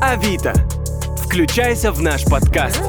[0.00, 0.52] Авито.
[1.24, 2.80] Включайся в наш подкаст.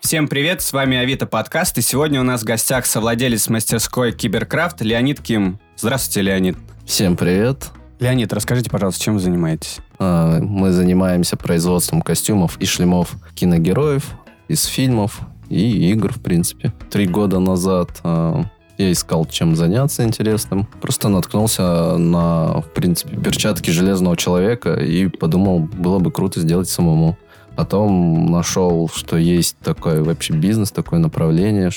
[0.00, 4.80] Всем привет, с вами Авито подкаст, и сегодня у нас в гостях совладелец мастерской Киберкрафт
[4.80, 5.60] Леонид Ким.
[5.76, 6.56] Здравствуйте, Леонид.
[6.84, 7.70] Всем привет.
[8.00, 9.78] Леонид, расскажите, пожалуйста, чем вы занимаетесь?
[10.00, 14.04] А, Мы занимаемся производством костюмов и шлемов киногероев
[14.48, 16.72] из фильмов и игр, в принципе.
[16.90, 18.42] Три года назад а,
[18.80, 20.66] я искал, чем заняться интересным.
[20.80, 27.16] Просто наткнулся на, в принципе, перчатки Железного Человека и подумал, было бы круто сделать самому.
[27.56, 31.70] Потом нашел, что есть такой вообще бизнес, такое направление,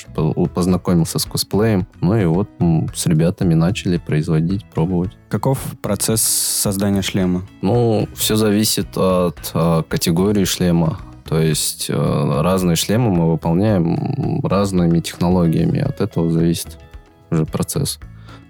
[0.54, 1.86] познакомился с косплеем.
[2.00, 2.48] Ну и вот
[2.94, 5.10] с ребятами начали производить, пробовать.
[5.28, 7.42] Каков процесс создания шлема?
[7.60, 11.00] Ну, все зависит от э, категории шлема.
[11.28, 15.80] То есть э, разные шлемы мы выполняем разными технологиями.
[15.80, 16.78] От этого зависит
[17.34, 17.98] уже процесс.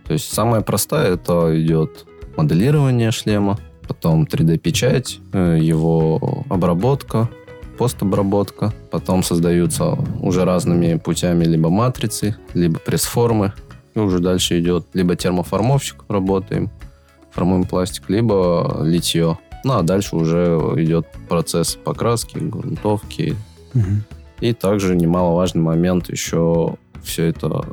[0.06, 2.06] То есть самая простая это идет
[2.36, 7.28] моделирование шлема, потом 3D-печать, э, его обработка,
[7.78, 8.72] постобработка.
[8.90, 13.52] Потом создаются уже разными путями либо матрицы, либо пресс-формы.
[13.94, 16.70] И уже дальше идет либо термоформовщик, работаем,
[17.32, 19.38] формуем пластик, либо литье.
[19.64, 23.36] Ну, а дальше уже идет процесс покраски, грунтовки.
[24.40, 27.64] И также немаловажный момент еще все это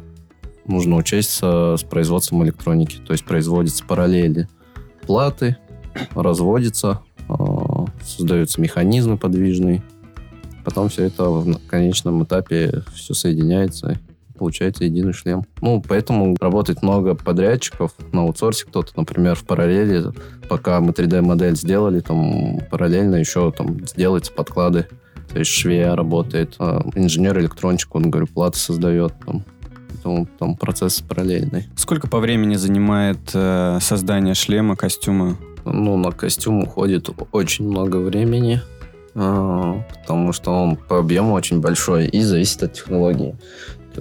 [0.71, 2.97] нужно учесть с производством электроники.
[3.05, 4.47] То есть производятся параллели
[5.05, 5.57] платы,
[6.15, 9.83] разводится, а, создаются механизмы подвижные.
[10.63, 13.99] Потом все это в конечном этапе все соединяется
[14.41, 15.43] получается единый шлем.
[15.61, 18.65] Ну, поэтому работает много подрядчиков на аутсорсе.
[18.65, 20.05] Кто-то, например, в параллели,
[20.49, 24.87] пока мы 3D-модель сделали, там параллельно еще там сделать подклады.
[25.31, 29.13] То есть швея работает, а инженер-электрончик, он, говорю, платы создает.
[29.23, 29.45] Там.
[30.03, 31.67] Поэтому там процесс параллельный.
[31.75, 35.37] Сколько по времени занимает э, создание шлема, костюма?
[35.63, 38.61] Ну, на костюм уходит очень много времени,
[39.13, 43.35] а, потому что он по объему очень большой и зависит от технологии.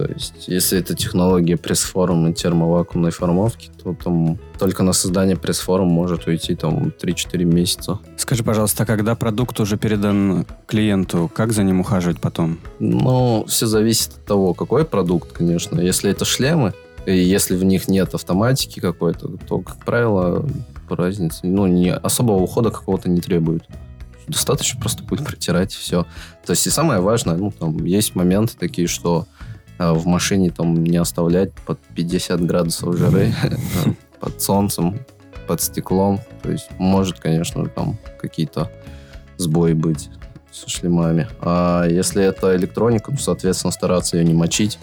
[0.01, 5.87] То есть, если это технология пресс-форм и термовакуумной формовки, то там только на создание пресс-форм
[5.87, 7.99] может уйти там 3-4 месяца.
[8.17, 12.57] Скажи, пожалуйста, а когда продукт уже передан клиенту, как за ним ухаживать потом?
[12.79, 15.79] Ну, все зависит от того, какой продукт, конечно.
[15.79, 16.73] Если это шлемы,
[17.05, 20.47] и если в них нет автоматики какой-то, то, как правило,
[20.89, 23.65] по разнице, ну, не, особого ухода какого-то не требует.
[24.27, 26.05] Достаточно просто будет протирать все.
[26.45, 29.27] То есть и самое важное, ну, там есть моменты такие, что
[29.89, 33.33] в машине там не оставлять под 50 градусов жары,
[34.19, 34.99] под солнцем,
[35.47, 36.19] под стеклом.
[36.43, 38.69] То есть может, конечно, там какие-то
[39.37, 40.09] сбои быть
[40.51, 41.27] со шлемами.
[41.39, 44.79] А если это электроника, то, соответственно, стараться ее не мочить.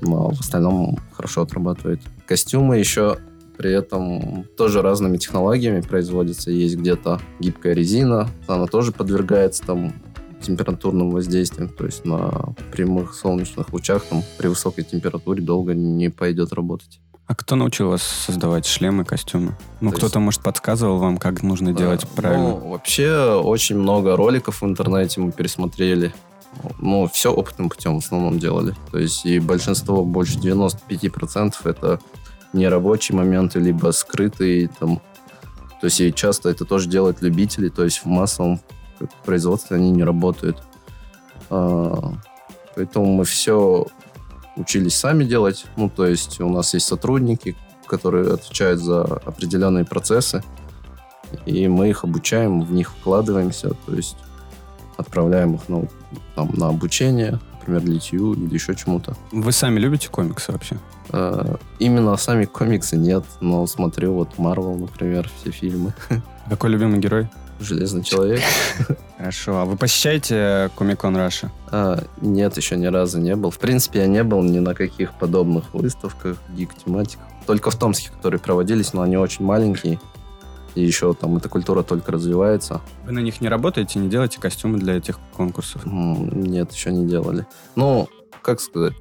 [0.00, 2.00] Но в остальном хорошо отрабатывает.
[2.26, 3.18] Костюмы еще
[3.56, 6.52] при этом тоже разными технологиями производятся.
[6.52, 9.92] Есть где-то гибкая резина, она тоже подвергается там
[10.40, 16.52] температурным воздействием, то есть на прямых солнечных лучах там при высокой температуре долго не пойдет
[16.52, 17.00] работать.
[17.26, 19.54] А кто научил вас создавать шлемы, костюмы?
[19.82, 22.08] Ну, То кто-то, может, подсказывал вам, как нужно делать Да.
[22.16, 22.48] правильно?
[22.48, 26.14] Ну, вообще, очень много роликов в интернете мы пересмотрели.
[26.78, 28.74] Ну, все опытным путем в основном делали.
[28.90, 32.00] То есть, и большинство, больше 95% это
[32.54, 35.02] нерабочие моменты, либо скрытые там.
[35.82, 38.58] То есть, и часто это тоже делают любители, то есть в массовом
[39.24, 40.62] производстве они не работают.
[41.50, 42.12] А,
[42.78, 43.86] Поэтому мы все
[44.54, 45.66] учились сами делать.
[45.76, 47.56] Ну, то есть у нас есть сотрудники,
[47.88, 50.44] которые отвечают за определенные процессы,
[51.44, 54.16] и мы их обучаем, в них вкладываемся, то есть
[54.96, 55.88] отправляем их на,
[56.36, 59.16] там, на обучение, например, литью или еще чему-то.
[59.32, 60.78] Вы сами любите комиксы вообще?
[61.10, 65.94] Э, Именно сами комиксы нет, но смотрю вот Марвел, например, все фильмы.
[66.48, 67.28] Какой любимый герой?
[67.60, 68.40] Железный человек.
[69.18, 69.58] Хорошо.
[69.58, 71.50] А вы посещаете Комикон Раша?
[71.70, 73.50] А, нет, еще ни разу не был.
[73.50, 77.26] В принципе, я не был ни на каких подобных выставках, гик-тематиках.
[77.46, 79.98] Только в Томске, которые проводились, но они очень маленькие.
[80.74, 82.80] И еще там эта культура только развивается.
[83.04, 85.82] Вы на них не работаете, не делаете костюмы для этих конкурсов?
[85.84, 87.46] Нет, еще не делали.
[87.74, 88.08] Ну,
[88.42, 88.94] как сказать,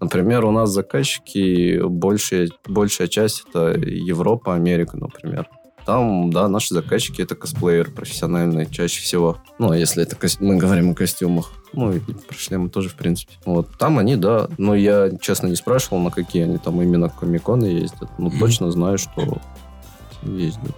[0.00, 5.48] например, у нас заказчики, большая, большая часть это Европа, Америка, например.
[5.88, 9.38] Там, да, наши заказчики это косплееры профессиональные чаще всего.
[9.58, 11.50] Ну, а если это кос- мы говорим о костюмах.
[11.72, 13.32] Ну, и про шлемы тоже, в принципе.
[13.46, 13.70] Вот.
[13.78, 14.48] Там они, да.
[14.58, 18.10] Но я, честно, не спрашивал, на какие они там именно комиконы ездят.
[18.18, 18.38] Ну, Мгм.
[18.38, 19.38] точно знаю, что
[20.24, 20.76] ездят.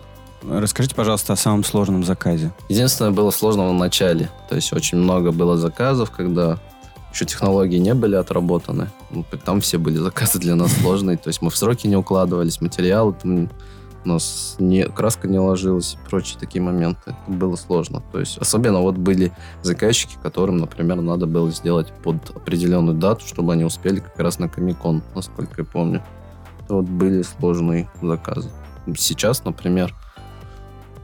[0.48, 2.52] Расскажите, пожалуйста, о самом сложном заказе.
[2.68, 4.30] Единственное, было сложно в начале.
[4.48, 6.60] То есть очень много было заказов, когда
[7.12, 8.90] еще технологии не были отработаны.
[9.10, 12.60] Ну, Там все были заказы для нас сложные, то есть мы в сроки не укладывались,
[12.60, 13.50] материалы там
[14.04, 17.14] у нас не, краска не ложилась и прочие такие моменты.
[17.26, 18.02] Это было сложно.
[18.12, 19.32] То есть особенно вот были
[19.62, 24.48] заказчики, которым, например, надо было сделать под определенную дату, чтобы они успели как раз на
[24.48, 26.02] Комикон, насколько я помню.
[26.64, 28.50] Это вот были сложные заказы.
[28.96, 29.94] Сейчас, например,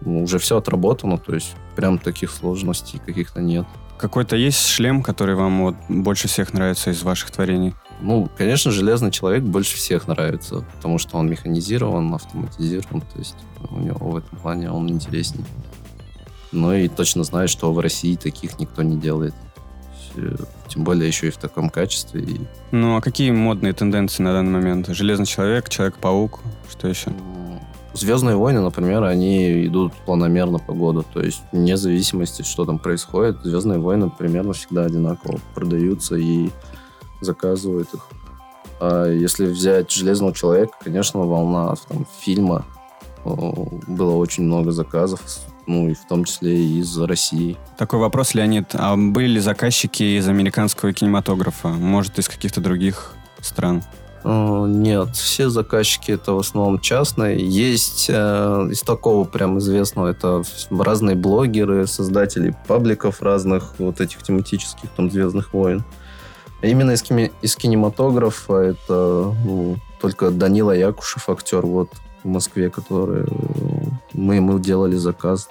[0.04, 3.66] уже все отработано, то есть прям таких сложностей каких-то нет.
[3.98, 7.74] Какой-то есть шлем, который вам вот больше всех нравится из ваших творений?
[8.00, 13.36] Ну, конечно, Железный Человек больше всех нравится, потому что он механизирован, автоматизирован, то есть
[13.70, 15.44] у него в этом плане он интересней.
[16.52, 19.34] Ну и точно знаю, что в России таких никто не делает.
[20.68, 22.22] Тем более еще и в таком качестве.
[22.22, 22.40] И,
[22.70, 24.88] Ну, а какие модные тенденции на данный момент?
[24.88, 26.40] Железный человек, Человек-паук,
[26.70, 27.10] что еще?
[27.10, 27.60] м,
[27.92, 31.04] Звездные войны, например, они идут планомерно по году.
[31.14, 36.50] То есть вне зависимости, что там происходит, Звездные войны примерно всегда одинаково продаются и
[37.20, 38.06] заказывают их.
[38.80, 42.64] А если взять Железного человека, конечно, волна там, фильма
[43.24, 45.20] было очень много заказов,
[45.66, 47.56] ну и в том числе и из России.
[47.76, 48.68] Такой вопрос, Леонид.
[48.74, 51.68] А были ли заказчики из американского кинематографа?
[51.68, 53.82] Может, из каких-то других стран?
[54.22, 57.38] Э, Нет, все заказчики это в основном частные.
[57.38, 64.90] Есть э, из такого прям известного, это разные блогеры, создатели пабликов разных вот этих тематических
[64.96, 65.84] там Звездных войн.
[66.62, 71.90] Именно из, кими- из кинематографа это ну, только Данила Якушев, актер вот
[72.22, 73.26] в Москве, который
[74.12, 75.48] мы ему делали заказ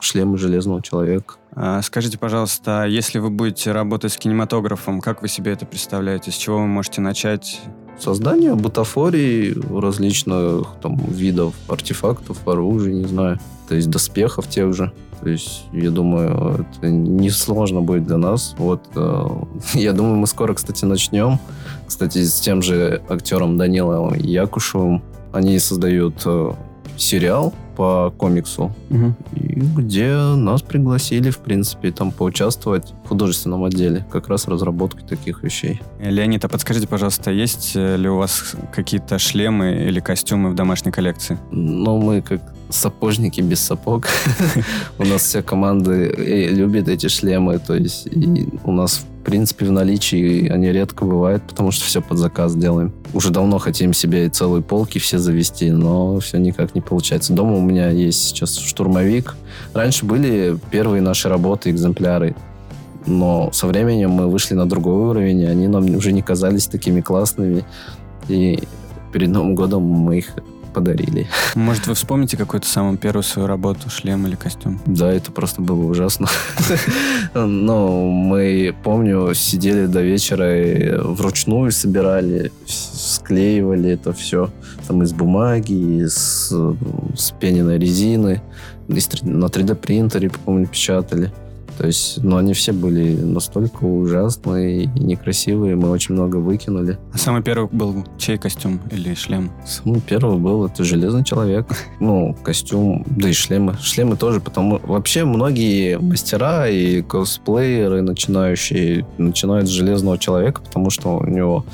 [0.00, 1.34] шлемы Железного Человека.
[1.52, 6.30] А, Скажите, пожалуйста, а если вы будете работать с кинематографом, как вы себе это представляете?
[6.30, 7.60] С чего вы можете начать?
[7.98, 13.38] Создание бутафорий различных там видов артефактов, оружия, не знаю.
[13.68, 14.92] То есть доспехов тех же.
[15.22, 18.54] То есть, я думаю, это несложно будет для нас.
[18.58, 19.26] Вот, э,
[19.74, 21.38] я думаю, мы скоро, кстати, начнем.
[21.86, 25.02] Кстати, с тем же актером Данилом Якушевым.
[25.32, 26.52] Они создают э,
[26.96, 28.74] сериал по комиксу,
[29.32, 35.42] и где нас пригласили, в принципе, там поучаствовать в художественном отделе, как раз разработкой таких
[35.42, 35.80] вещей.
[35.98, 40.92] Леонид, а подскажите, пожалуйста, есть э, ли у вас какие-то шлемы или костюмы в домашней
[40.92, 41.38] коллекции?
[41.50, 44.06] Но мы как сапожники без сапог.
[44.98, 49.66] У нас вся команда э, любит эти шлемы, то есть и у нас в принципе
[49.66, 52.92] в наличии они редко бывают, потому что все под заказ делаем.
[53.12, 57.32] Уже давно хотим себе целые полки все завести, но все никак не получается.
[57.32, 59.36] Дома у меня есть сейчас штурмовик.
[59.74, 62.34] Раньше были первые наши работы, экземпляры,
[63.06, 67.00] но со временем мы вышли на другой уровень, и они нам уже не казались такими
[67.00, 67.64] классными.
[68.28, 68.60] И
[69.12, 70.34] перед Новым годом мы их
[70.70, 71.26] подарили.
[71.54, 74.80] Может, вы вспомните какую-то самую первую свою работу, шлем или костюм?
[74.86, 76.28] Да, это просто было ужасно.
[77.34, 84.50] Но мы, помню, сидели до вечера и вручную собирали, склеивали это все.
[84.86, 86.74] Там из бумаги, из э,
[87.16, 88.42] спененной резины,
[88.88, 91.32] из на 3D принтере, помню, печатали.
[91.80, 96.98] То есть, но они все были настолько ужасные и некрасивые, мы очень много выкинули.
[97.14, 99.50] А самый первый был чей костюм или шлем?
[99.64, 101.66] Самый первый был это Железный Человек.
[102.00, 103.78] Ну, костюм, да и шлемы.
[103.80, 104.78] Шлемы тоже, потому...
[104.82, 111.64] Вообще многие мастера и косплееры начинающие начинают с Железного Человека, потому что у него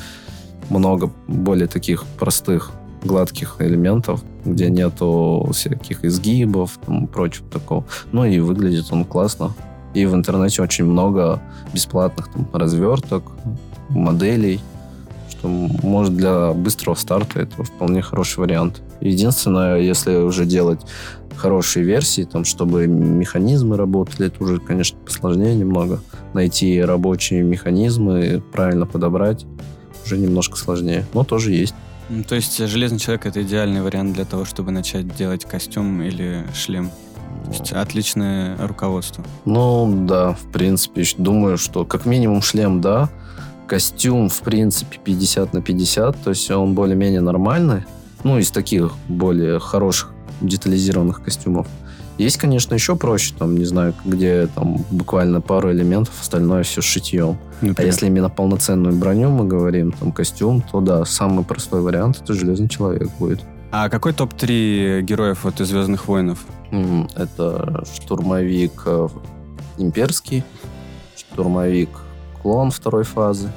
[0.70, 2.70] много более таких простых
[3.02, 7.84] гладких элементов, где нету всяких изгибов и прочего такого.
[8.12, 9.52] Ну и выглядит он классно.
[9.96, 11.40] И в интернете очень много
[11.72, 13.22] бесплатных там, разверток,
[13.88, 14.60] моделей,
[15.30, 18.82] что может для быстрого старта это вполне хороший вариант.
[19.00, 20.80] Единственное, если уже делать
[21.34, 26.02] хорошие версии, там, чтобы механизмы работали, это уже, конечно, посложнее немного.
[26.34, 29.46] Найти рабочие механизмы, правильно подобрать,
[30.04, 31.06] уже немножко сложнее.
[31.14, 31.74] Но тоже есть.
[32.10, 36.44] Ну, То есть железный человек это идеальный вариант для того, чтобы начать делать костюм или
[36.54, 36.90] шлем.
[37.46, 39.24] То есть отличное руководство.
[39.44, 43.08] Ну, да, в принципе, думаю, что как минимум шлем, да.
[43.66, 47.84] Костюм, в принципе, 50 на 50, то есть он более-менее нормальный.
[48.24, 51.66] Ну, из таких более хороших детализированных костюмов.
[52.18, 57.36] Есть, конечно, еще проще, там, не знаю, где там буквально пару элементов, остальное все шитьем.
[57.60, 57.92] А Например.
[57.92, 62.68] если именно полноценную броню мы говорим, там, костюм, то да, самый простой вариант это Железный
[62.68, 63.40] Человек будет.
[63.78, 66.46] А какой топ-3 героев вот из Звездных войнов?
[66.70, 69.08] М, Это штурмовик э,
[69.76, 70.44] имперский,
[71.14, 71.90] штурмовик
[72.40, 73.52] клон второй фазы.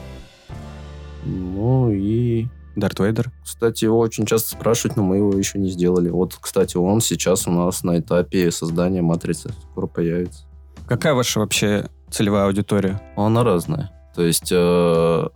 [1.24, 3.32] Ну и, Дарт Вейдер?
[3.46, 6.10] кстати, его очень часто спрашивают, но мы его еще не сделали.
[6.10, 9.54] Вот, кстати, он сейчас у нас на этапе создания матрицы.
[9.72, 10.44] Скоро появится.
[10.86, 13.02] Какая ваша вообще целевая аудитория?
[13.16, 13.90] Она разная.
[14.14, 15.28] То есть э,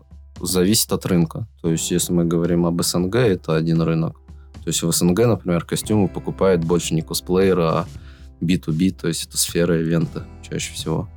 [0.42, 1.48] зависит от рынка.
[1.62, 4.20] То есть если мы говорим об СНГ, это один рынок.
[4.63, 7.86] То есть в СНГ, например, костюмы покупают больше не косплееры, а
[8.41, 11.10] B2B, то есть это сфера ивента чаще всего.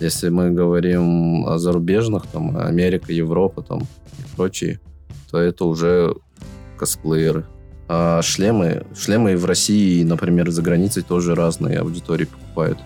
[0.00, 4.80] Если мы говорим о зарубежных, там, Америка, Европа там, и прочие,
[5.30, 6.14] то это уже
[6.76, 7.46] косплееры.
[7.88, 12.78] А шлемы, шлемы в России, например, за границей тоже разные аудитории покупают.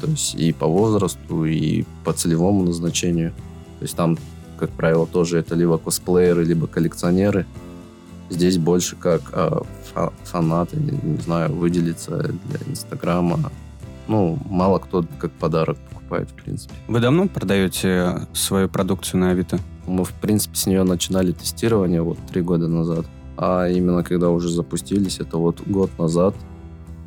[0.00, 3.30] То есть и по возрасту, и по целевому назначению.
[3.78, 4.18] То есть там,
[4.58, 7.46] как правило, тоже это либо косплееры, либо коллекционеры.
[8.32, 9.62] Здесь больше как а,
[9.92, 13.38] фа- фанаты, не, не знаю, выделиться для Инстаграма.
[14.08, 16.74] Ну, мало кто как подарок покупает, в принципе.
[16.88, 19.58] Вы давно продаете свою продукцию на Авито?
[19.86, 23.04] Мы, в принципе, с нее начинали тестирование вот три года назад.
[23.36, 26.34] А именно когда уже запустились, это вот год назад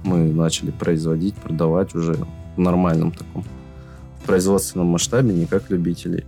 [0.03, 2.17] мы начали производить, продавать уже
[2.55, 3.44] в нормальном таком
[4.25, 6.25] производственном масштабе, не как любители.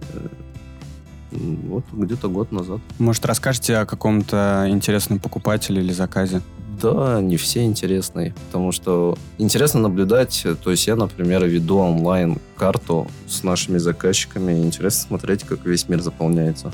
[1.32, 2.80] Вот где-то год назад.
[3.00, 6.42] Может, расскажете о каком-то интересном покупателе или заказе?
[6.82, 13.08] Да, не все интересные, потому что интересно наблюдать, то есть я, например, веду онлайн карту
[13.28, 16.72] с нашими заказчиками, и интересно смотреть, как весь мир заполняется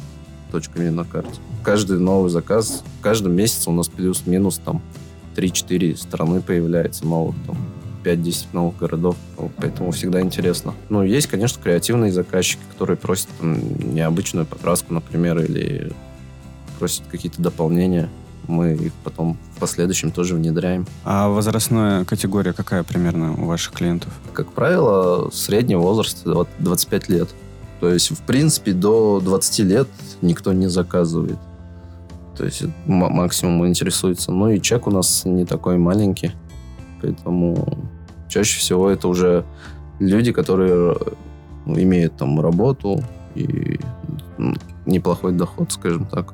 [0.52, 1.40] точками на карте.
[1.64, 4.82] Каждый новый заказ, в каждом месяце у нас плюс-минус там
[5.38, 7.58] 3-4 страны появляется новых, там
[8.04, 9.16] 5-10 новых городов,
[9.58, 10.74] поэтому всегда интересно.
[10.90, 13.58] Ну, есть, конечно, креативные заказчики, которые просят там,
[13.94, 15.92] необычную покраску, например, или
[16.80, 18.10] просят какие-то дополнения.
[18.48, 20.86] Мы их потом в последующем тоже внедряем.
[21.06, 24.12] А возрастная категория какая примерно у ваших клиентов?
[24.34, 27.30] Как правило, средний возраст вот 25 лет.
[27.80, 29.88] То есть, в принципе, до 20 лет
[30.22, 31.38] никто не заказывает.
[32.38, 34.32] То есть, максимум интересуется.
[34.32, 36.32] Ну и чек у нас не такой маленький.
[37.02, 37.78] Поэтому
[38.34, 39.46] чаще всего это уже
[40.00, 40.98] люди, которые
[41.66, 43.04] ну, имеют там работу
[43.36, 43.80] и
[44.40, 46.34] м, неплохой доход, скажем так.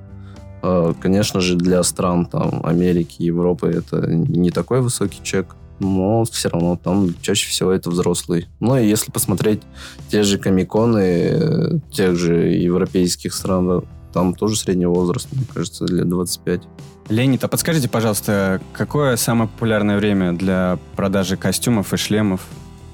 [0.61, 6.49] А, Конечно же, для стран там Америки, Европы это не такой высокий чек, но все
[6.49, 8.47] равно там чаще всего это взрослый.
[8.61, 9.61] Ну и если посмотреть
[10.09, 16.07] те же комиконы э, тех же европейских стран, там тоже средний возраст, мне кажется, лет
[16.07, 16.61] 25.
[17.09, 22.41] Леонид, а подскажите, пожалуйста, какое самое популярное время для продажи костюмов и шлемов?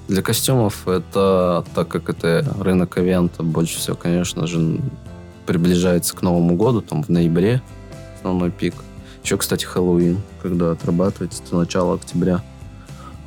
[0.08, 4.80] Для костюмов это, так как это рынок ивента, больше всего, конечно же,
[5.46, 7.62] приближается к Новому году, там в ноябре
[8.16, 8.76] основной пик.
[9.24, 12.44] Еще, кстати, Хэллоуин, когда отрабатывается до начала октября.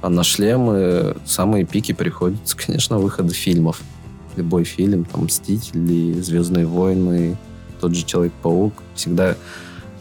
[0.00, 3.83] А на шлемы самые пики приходятся, конечно, выходы фильмов.
[4.37, 7.37] Любой фильм, там, «Мстители», «Звездные войны»,
[7.81, 8.75] тот же «Человек-паук».
[8.95, 9.37] Всегда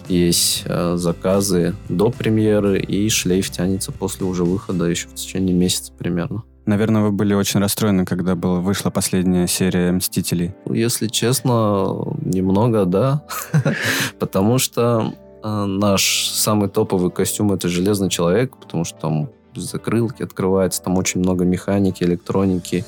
[0.08, 5.92] есть э, заказы до премьеры, и шлейф тянется после уже выхода еще в течение месяца
[5.98, 6.44] примерно.
[6.66, 10.54] Наверное, вы были очень расстроены, когда была, вышла последняя серия «Мстителей».
[10.70, 13.24] Если честно, немного, да.
[14.20, 20.84] Потому что э, наш самый топовый костюм это Железный Человек, потому что там закрылки открываются,
[20.84, 22.86] там очень много механики, электроники.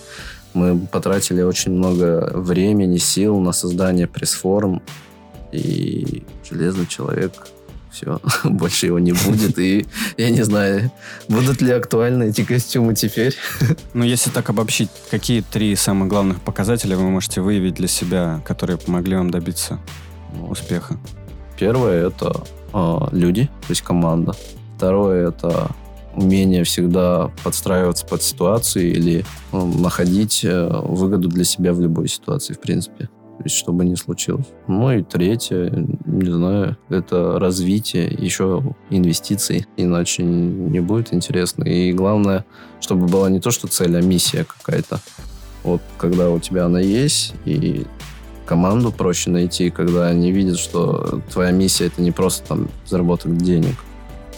[0.54, 4.82] Мы потратили очень много времени, сил на создание пресс-форм.
[5.52, 7.34] И Железный Человек
[7.92, 9.58] все, больше его не будет.
[9.60, 9.86] И
[10.18, 10.92] я не знаю,
[11.28, 13.36] будут ли актуальны эти костюмы теперь.
[13.94, 18.78] Ну, если так обобщить, какие три самых главных показателя вы можете выявить для себя, которые
[18.78, 19.80] помогли вам добиться
[20.48, 20.98] успеха?
[21.58, 24.34] Первое это э, люди, то есть команда.
[24.78, 25.72] Второе это
[26.16, 32.54] умение всегда подстраиваться под ситуации или ну, находить э, выгоду для себя в любой ситуации,
[32.54, 33.06] в принципе.
[33.06, 34.48] То есть, что бы ни случилось.
[34.68, 35.72] Ну и третье,
[36.06, 39.66] не знаю, это развитие, еще инвестиций.
[39.78, 41.64] Иначе не будет интересно.
[41.64, 42.44] И главное,
[42.82, 45.00] чтобы была не то, что цель, а миссия какая-то.
[45.64, 47.86] Вот когда у тебя она есть, и
[48.46, 53.76] команду проще найти, когда они видят, что твоя миссия это не просто там заработать денег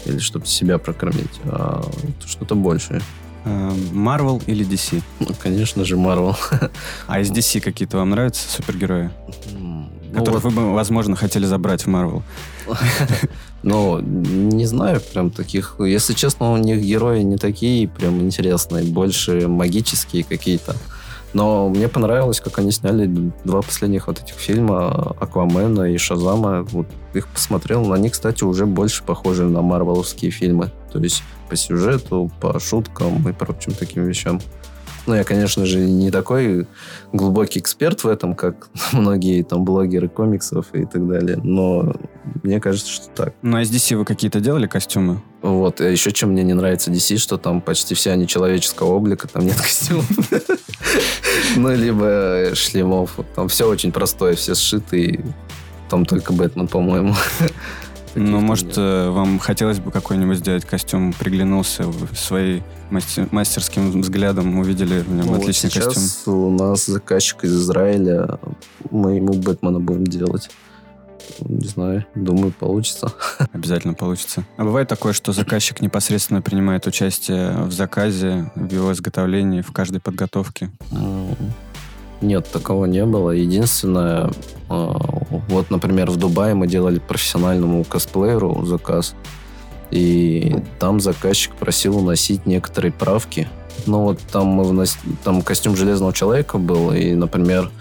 [0.05, 1.83] или чтобы себя прокормить, а
[2.25, 3.01] что-то большее.
[3.43, 5.01] Э, Marvel или DC?
[5.19, 6.35] Ну, конечно же, Marvel.
[7.07, 9.09] А из DC какие-то вам нравятся супергерои?
[10.11, 12.21] Ну, которых вот, вы бы, возможно, хотели забрать в Marvel?
[13.63, 15.75] ну, не знаю прям таких.
[15.79, 20.75] Если честно, у них герои не такие прям интересные, больше магические какие-то.
[21.33, 26.63] Но мне понравилось, как они сняли два последних вот этих фильма Аквамена и Шазама.
[26.63, 27.91] Вот их посмотрел.
[27.93, 30.71] Они, кстати, уже больше похожи на марвеловские фильмы.
[30.91, 34.41] То есть по сюжету, по шуткам и прочим таким вещам.
[35.07, 36.67] Ну, я, конечно же, не такой
[37.11, 41.93] глубокий эксперт в этом, как многие там блогеры комиксов и так далее, но
[42.43, 43.33] мне кажется, что так.
[43.41, 45.21] Ну, а из DC вы какие-то делали костюмы?
[45.41, 49.27] Вот, а еще чем мне не нравится DC, что там почти все они человеческого облика,
[49.27, 50.05] там нет костюмов.
[51.55, 53.19] Ну, либо шлемов.
[53.35, 55.23] Там все очень простое, все сшиты.
[55.89, 57.15] Там только Бэтмен, по-моему.
[58.15, 65.09] Ну, может, э, вам хотелось бы какой-нибудь сделать костюм, приглянулся своим мастерским взглядом, увидели в
[65.13, 66.33] нем ну, отличный вот сейчас костюм?
[66.33, 68.37] у нас заказчик из Израиля,
[68.89, 70.49] мы ему Бэтмена будем делать.
[71.39, 73.13] Не знаю, думаю, получится.
[73.53, 74.43] Обязательно получится.
[74.57, 79.99] А бывает такое, что заказчик непосредственно принимает участие в заказе, в его изготовлении, в каждой
[79.99, 80.69] подготовке?
[82.21, 83.31] Нет, такого не было.
[83.31, 84.31] Единственное,
[84.69, 84.95] а,
[85.47, 89.15] вот, например, в Дубае мы делали профессиональному косплееру заказ,
[89.89, 93.47] и там заказчик просил уносить некоторые правки.
[93.87, 94.97] Ну вот там мы внос...
[95.23, 97.71] там костюм железного человека был, и, например,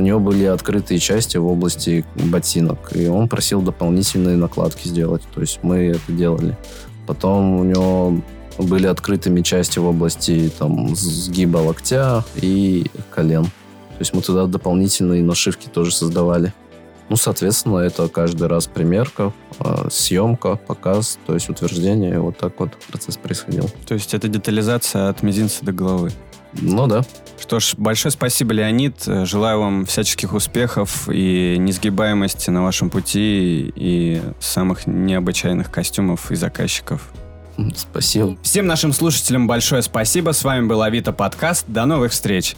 [0.00, 5.22] у него были открытые части в области ботинок, и он просил дополнительные накладки сделать.
[5.34, 6.56] То есть мы это делали.
[7.06, 8.22] Потом у него
[8.56, 13.44] были открытыми части в области там, сгиба локтя и колен.
[13.44, 16.54] То есть мы туда дополнительные нашивки тоже создавали.
[17.10, 22.20] Ну, соответственно, это каждый раз примерка, а, съемка, показ, то есть утверждение.
[22.20, 23.68] Вот так вот процесс происходил.
[23.86, 26.10] То есть это детализация от мизинца до головы?
[26.52, 27.02] Ну да.
[27.40, 29.02] Что ж, большое спасибо, Леонид.
[29.04, 37.10] Желаю вам всяческих успехов и несгибаемости на вашем пути и самых необычайных костюмов и заказчиков.
[37.76, 38.36] Спасибо.
[38.42, 40.32] Всем нашим слушателям большое спасибо.
[40.32, 41.64] С вами был Авито подкаст.
[41.68, 42.56] До новых встреч.